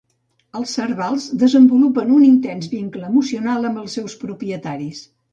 [0.59, 5.03] Els servals desenvolupen un intens vincle emocional amb els seus propietaris.